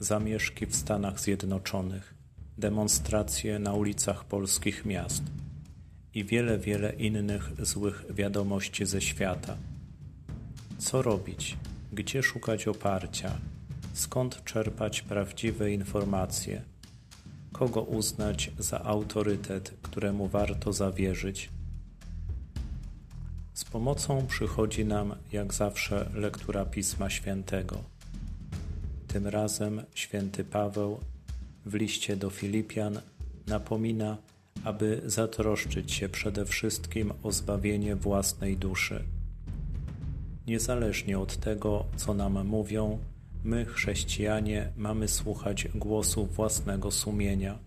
zamieszki 0.00 0.66
w 0.66 0.76
Stanach 0.76 1.20
Zjednoczonych, 1.20 2.14
demonstracje 2.58 3.58
na 3.58 3.72
ulicach 3.72 4.24
polskich 4.24 4.84
miast 4.84 5.22
i 6.14 6.24
wiele, 6.24 6.58
wiele 6.58 6.92
innych 6.92 7.66
złych 7.66 8.04
wiadomości 8.10 8.86
ze 8.86 9.00
świata. 9.00 9.56
Co 10.78 11.02
robić? 11.02 11.56
Gdzie 11.92 12.22
szukać 12.22 12.68
oparcia? 12.68 13.38
Skąd 13.92 14.44
czerpać 14.44 15.02
prawdziwe 15.02 15.72
informacje? 15.72 16.62
Kogo 17.52 17.82
uznać 17.82 18.50
za 18.58 18.84
autorytet, 18.84 19.74
któremu 19.82 20.28
warto 20.28 20.72
zawierzyć? 20.72 21.50
Z 23.54 23.64
pomocą 23.64 24.26
przychodzi 24.26 24.84
nam, 24.84 25.14
jak 25.32 25.54
zawsze, 25.54 26.10
lektura 26.14 26.64
Pisma 26.64 27.10
Świętego. 27.10 27.97
Tym 29.08 29.26
razem 29.26 29.82
święty 29.94 30.44
Paweł 30.44 31.00
w 31.66 31.74
liście 31.74 32.16
do 32.16 32.30
Filipian 32.30 33.00
napomina, 33.46 34.16
aby 34.64 35.02
zatroszczyć 35.06 35.92
się 35.92 36.08
przede 36.08 36.44
wszystkim 36.44 37.12
o 37.22 37.32
zbawienie 37.32 37.96
własnej 37.96 38.56
duszy. 38.56 39.04
Niezależnie 40.46 41.18
od 41.18 41.36
tego, 41.36 41.84
co 41.96 42.14
nam 42.14 42.46
mówią, 42.46 42.98
my, 43.44 43.64
chrześcijanie, 43.64 44.72
mamy 44.76 45.08
słuchać 45.08 45.68
głosu 45.74 46.26
własnego 46.26 46.90
sumienia. 46.90 47.58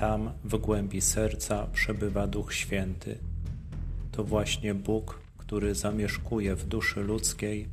Tam, 0.00 0.30
w 0.44 0.56
głębi 0.56 1.00
serca, 1.00 1.66
przebywa 1.66 2.26
Duch 2.26 2.54
Święty. 2.54 3.18
To 4.12 4.24
właśnie 4.24 4.74
Bóg, 4.74 5.18
który 5.38 5.74
zamieszkuje 5.74 6.56
w 6.56 6.66
duszy 6.66 7.00
ludzkiej, 7.00 7.68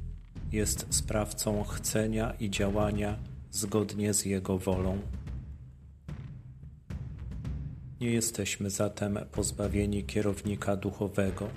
jest 0.52 0.86
sprawcą 0.90 1.64
chcenia 1.64 2.34
i 2.40 2.50
działania 2.50 3.18
zgodnie 3.52 4.14
z 4.14 4.26
Jego 4.26 4.58
wolą. 4.58 5.00
Nie 8.02 8.12
jesteśmy 8.12 8.70
zatem 8.70 9.20
pozbawieni 9.32 10.04
kierownika 10.04 10.76
duchowego. 10.76 11.50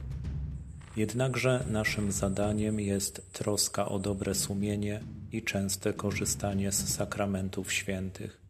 Jednakże 0.96 1.64
naszym 1.70 2.12
zadaniem 2.12 2.80
jest 2.80 3.32
troska 3.32 3.88
o 3.88 3.98
dobre 3.98 4.34
sumienie 4.34 5.00
i 5.32 5.42
częste 5.42 5.92
korzystanie 5.92 6.72
z 6.72 6.94
sakramentów 6.94 7.72
świętych, 7.72 8.40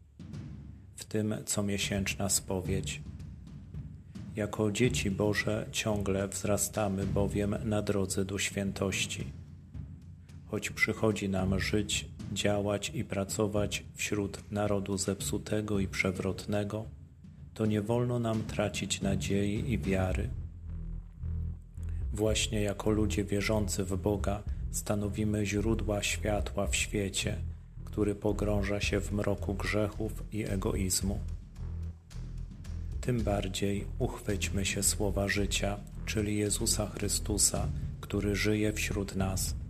w 0.97 1.05
tym 1.05 1.35
comiesięczna 1.45 2.29
spowiedź. 2.29 3.03
Jako 4.37 4.73
dzieci 4.73 5.11
Boże 5.11 5.67
ciągle 5.73 6.29
wzrastamy 6.29 7.07
bowiem 7.07 7.57
na 7.65 7.83
drodze 7.83 8.25
do 8.25 8.39
świętości. 8.39 9.44
Choć 10.55 10.71
przychodzi 10.71 11.29
nam 11.29 11.61
żyć, 11.61 12.09
działać 12.33 12.91
i 12.95 13.05
pracować 13.05 13.85
wśród 13.95 14.51
narodu 14.51 14.99
zepsutego 14.99 15.79
i 15.79 15.89
przewrotnego, 15.89 16.85
to 17.55 17.67
nie 17.67 17.83
wolno 17.83 18.19
nam 18.19 18.43
tracić 18.43 19.01
nadziei 19.01 19.73
i 19.73 19.79
wiary. 19.79 20.29
Właśnie 22.13 22.61
jako 22.61 22.91
ludzie 22.91 23.25
wierzący 23.25 23.85
w 23.85 23.97
Boga 23.97 24.43
stanowimy 24.71 25.47
źródła 25.47 26.03
światła 26.03 26.67
w 26.67 26.77
świecie, 26.77 27.37
który 27.85 28.15
pogrąża 28.15 28.81
się 28.81 29.01
w 29.01 29.13
mroku 29.13 29.55
grzechów 29.55 30.25
i 30.33 30.45
egoizmu. 30.45 31.19
Tym 33.01 33.23
bardziej 33.23 33.87
uchwyćmy 33.99 34.65
się 34.65 34.83
słowa 34.83 35.29
życia, 35.29 35.77
czyli 36.07 36.37
Jezusa 36.37 36.87
Chrystusa, 36.87 37.69
który 38.01 38.37
żyje 38.37 38.73
wśród 38.73 39.17
nas. 39.17 39.64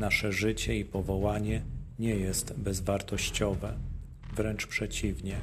Nasze 0.00 0.32
życie 0.32 0.78
i 0.78 0.84
powołanie 0.84 1.62
nie 1.98 2.14
jest 2.14 2.58
bezwartościowe, 2.58 3.72
wręcz 4.36 4.66
przeciwnie. 4.66 5.36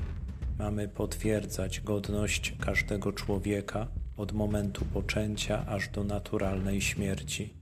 Mamy 0.59 0.87
potwierdzać 0.87 1.81
godność 1.81 2.55
każdego 2.59 3.13
człowieka 3.13 3.87
od 4.17 4.31
momentu 4.31 4.85
poczęcia 4.85 5.65
aż 5.67 5.89
do 5.89 6.03
naturalnej 6.03 6.81
śmierci. 6.81 7.53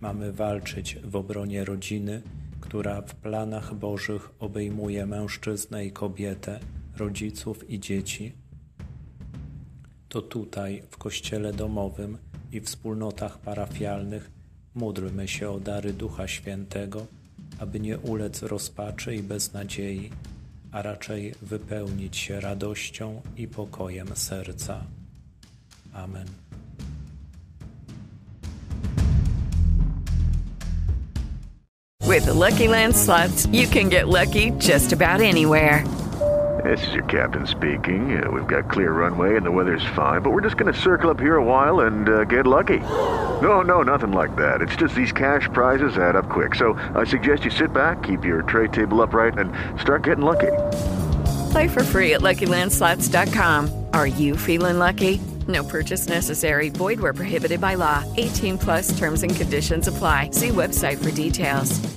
Mamy 0.00 0.32
walczyć 0.32 0.98
w 1.04 1.16
obronie 1.16 1.64
rodziny, 1.64 2.22
która 2.60 3.02
w 3.02 3.14
planach 3.14 3.74
Bożych 3.74 4.30
obejmuje 4.38 5.06
mężczyznę 5.06 5.86
i 5.86 5.92
kobietę, 5.92 6.60
rodziców 6.96 7.70
i 7.70 7.80
dzieci. 7.80 8.32
To 10.08 10.22
tutaj, 10.22 10.82
w 10.90 10.98
kościele 10.98 11.52
domowym 11.52 12.18
i 12.52 12.60
wspólnotach 12.60 13.38
parafialnych, 13.38 14.33
módlmy 14.74 15.28
się 15.28 15.50
o 15.50 15.60
dary 15.60 15.92
Ducha 15.92 16.28
Świętego, 16.28 17.06
aby 17.58 17.80
nie 17.80 17.98
ulec 17.98 18.42
rozpaczy 18.42 19.16
i 19.16 19.22
beznadziei, 19.22 20.10
a 20.72 20.82
raczej 20.82 21.34
wypełnić 21.42 22.16
się 22.16 22.40
radością 22.40 23.22
i 23.36 23.48
pokojem 23.48 24.08
serca. 24.14 24.80
Amen. 25.92 26.26
With 32.06 32.26
the 32.26 32.34
Lucky 32.34 32.68
Land 32.68 32.96
slots, 32.96 33.46
you 33.52 33.66
can 33.66 33.88
get 33.88 34.08
lucky 34.08 34.52
just 34.60 34.92
about 34.92 35.20
anywhere. 35.20 35.84
This 36.64 36.86
is 36.86 36.94
your 36.94 37.04
captain 37.04 37.46
speaking. 37.46 38.22
Uh, 38.22 38.30
we've 38.30 38.46
got 38.46 38.70
clear 38.70 38.92
runway 38.92 39.36
and 39.36 39.44
the 39.44 39.50
weather's 39.50 39.84
fine, 39.96 40.22
but 40.22 40.30
we're 40.30 40.44
just 40.44 40.56
going 40.56 40.72
to 40.72 40.80
circle 40.80 41.10
up 41.10 41.20
here 41.20 41.36
a 41.36 41.44
while 41.44 41.80
and 41.80 42.08
uh, 42.08 42.24
get 42.24 42.46
lucky. 42.46 42.80
No, 43.42 43.62
no, 43.62 43.82
nothing 43.82 44.12
like 44.12 44.36
that. 44.36 44.62
It's 44.62 44.76
just 44.76 44.94
these 44.94 45.12
cash 45.12 45.48
prizes 45.52 45.98
add 45.98 46.14
up 46.16 46.28
quick. 46.28 46.54
So 46.54 46.74
I 46.94 47.04
suggest 47.04 47.44
you 47.44 47.50
sit 47.50 47.72
back, 47.72 48.02
keep 48.02 48.24
your 48.24 48.42
tray 48.42 48.68
table 48.68 49.02
upright, 49.02 49.38
and 49.38 49.52
start 49.80 50.04
getting 50.04 50.24
lucky. 50.24 50.52
Play 51.50 51.68
for 51.68 51.82
free 51.82 52.14
at 52.14 52.20
LuckyLandSlots.com. 52.20 53.86
Are 53.92 54.06
you 54.06 54.36
feeling 54.36 54.78
lucky? 54.78 55.20
No 55.48 55.62
purchase 55.64 56.08
necessary. 56.08 56.68
Void 56.68 57.00
where 57.00 57.12
prohibited 57.12 57.60
by 57.60 57.74
law. 57.74 58.04
18 58.16 58.58
plus 58.58 58.96
terms 58.96 59.22
and 59.22 59.34
conditions 59.34 59.88
apply. 59.88 60.30
See 60.30 60.48
website 60.50 61.02
for 61.02 61.10
details. 61.10 61.93